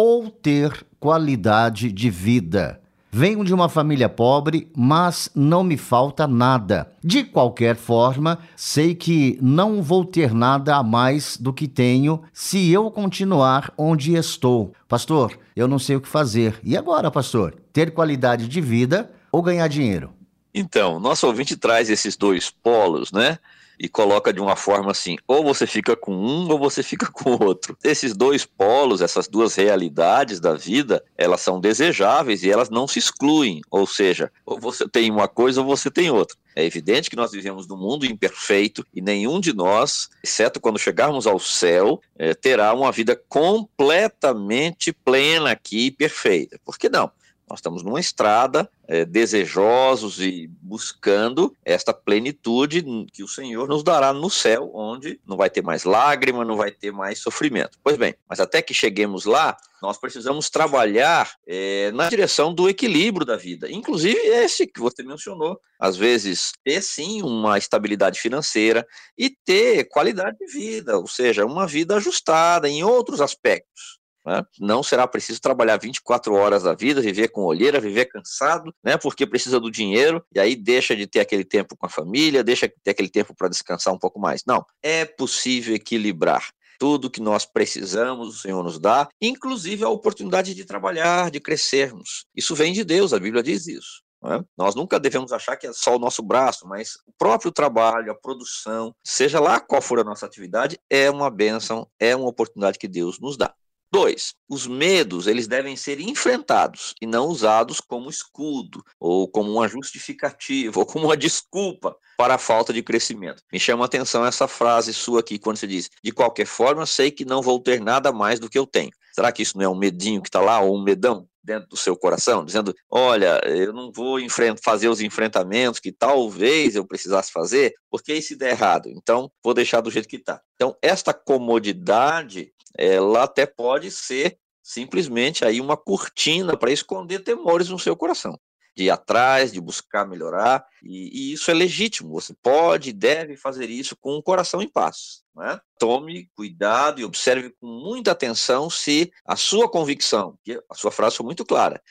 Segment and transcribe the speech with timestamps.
[0.00, 2.80] ou ter qualidade de vida.
[3.10, 6.92] Venho de uma família pobre, mas não me falta nada.
[7.02, 12.70] De qualquer forma, sei que não vou ter nada a mais do que tenho se
[12.70, 14.72] eu continuar onde estou.
[14.86, 16.60] Pastor, eu não sei o que fazer.
[16.62, 17.56] E agora, pastor?
[17.72, 20.12] Ter qualidade de vida ou ganhar dinheiro?
[20.54, 23.40] Então, nosso ouvinte traz esses dois polos, né?
[23.78, 27.30] E coloca de uma forma assim: ou você fica com um ou você fica com
[27.30, 27.76] o outro.
[27.82, 32.98] Esses dois polos, essas duas realidades da vida, elas são desejáveis e elas não se
[32.98, 33.60] excluem.
[33.70, 36.36] Ou seja, ou você tem uma coisa ou você tem outra.
[36.56, 41.24] É evidente que nós vivemos num mundo imperfeito e nenhum de nós, exceto quando chegarmos
[41.24, 46.58] ao céu, é, terá uma vida completamente plena aqui, perfeita.
[46.64, 47.12] Por que não?
[47.48, 54.12] Nós estamos numa estrada, é, desejosos e buscando esta plenitude que o Senhor nos dará
[54.12, 57.78] no céu, onde não vai ter mais lágrima, não vai ter mais sofrimento.
[57.82, 63.24] Pois bem, mas até que cheguemos lá, nós precisamos trabalhar é, na direção do equilíbrio
[63.24, 65.60] da vida, inclusive esse que você mencionou.
[65.78, 71.66] Às vezes, ter sim uma estabilidade financeira e ter qualidade de vida, ou seja, uma
[71.66, 73.97] vida ajustada em outros aspectos.
[74.28, 74.44] Né?
[74.60, 78.98] Não será preciso trabalhar 24 horas da vida, viver com olheira, viver cansado, né?
[78.98, 82.68] porque precisa do dinheiro, e aí deixa de ter aquele tempo com a família, deixa
[82.68, 84.42] de ter aquele tempo para descansar um pouco mais.
[84.46, 86.46] Não, é possível equilibrar.
[86.78, 92.26] Tudo que nós precisamos, o Senhor nos dá, inclusive a oportunidade de trabalhar, de crescermos.
[92.36, 94.02] Isso vem de Deus, a Bíblia diz isso.
[94.24, 94.44] É?
[94.56, 98.14] Nós nunca devemos achar que é só o nosso braço, mas o próprio trabalho, a
[98.14, 102.88] produção, seja lá qual for a nossa atividade, é uma bênção, é uma oportunidade que
[102.88, 103.54] Deus nos dá.
[103.90, 109.66] Dois, os medos eles devem ser enfrentados e não usados como escudo ou como uma
[109.66, 113.42] justificativa ou como uma desculpa para a falta de crescimento.
[113.50, 117.10] Me chama a atenção essa frase sua aqui quando você diz: de qualquer forma sei
[117.10, 118.90] que não vou ter nada mais do que eu tenho.
[119.14, 121.26] Será que isso não é um medinho que está lá ou um medão?
[121.48, 124.18] Dentro do seu coração, dizendo: olha, eu não vou
[124.62, 128.88] fazer os enfrentamentos que talvez eu precisasse fazer, porque e se der errado?
[128.90, 130.40] Então, vou deixar do jeito que está.
[130.54, 137.78] Então, esta comodidade ela até pode ser simplesmente aí uma cortina para esconder temores no
[137.78, 138.38] seu coração,
[138.78, 142.12] de ir atrás, de buscar melhorar, e, e, isso é legítimo.
[142.12, 145.24] Você pode e deve fazer isso com o coração em paz.
[145.34, 145.60] Né?
[145.80, 150.38] Tome cuidado e observe com muita atenção se a sua convicção,
[150.70, 151.82] a sua frase foi muito clara,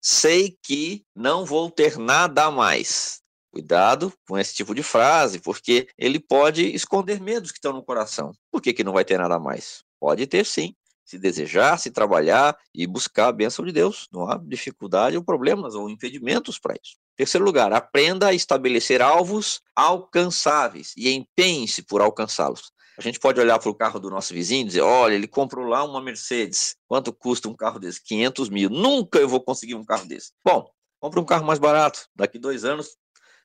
[0.00, 3.22] sei que não vou ter nada a mais.
[3.52, 8.32] Cuidado com esse tipo de frase, porque ele pode esconder medos que estão no coração.
[8.50, 9.84] Por que, que não vai ter nada a mais?
[10.00, 10.74] Pode ter sim.
[11.04, 14.08] Se desejar, se trabalhar e buscar a bênção de Deus.
[14.12, 16.96] Não há dificuldade ou problemas ou impedimentos para isso.
[17.16, 22.72] Terceiro lugar, aprenda a estabelecer alvos alcançáveis e empenhe-se por alcançá-los.
[22.98, 25.66] A gente pode olhar para o carro do nosso vizinho e dizer: olha, ele comprou
[25.66, 26.76] lá uma Mercedes.
[26.86, 28.02] Quanto custa um carro desse?
[28.02, 28.70] 500 mil.
[28.70, 30.32] Nunca eu vou conseguir um carro desse.
[30.44, 30.70] Bom,
[31.00, 32.06] compre um carro mais barato.
[32.14, 32.96] Daqui dois anos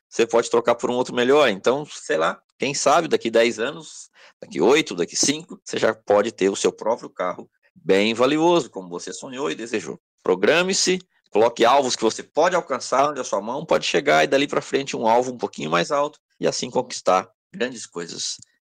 [0.08, 1.48] você pode trocar por um outro melhor.
[1.48, 4.10] Então, sei lá, quem sabe daqui 10 anos,
[4.40, 8.88] daqui 8, daqui 5, você já pode ter o seu próprio carro bem valioso, como
[8.88, 10.00] você sonhou e desejou.
[10.22, 10.98] Programe-se,
[11.30, 14.60] coloque alvos que você pode alcançar, onde a sua mão pode chegar, e dali para
[14.60, 18.36] frente um alvo um pouquinho mais alto, e assim conquistar grandes coisas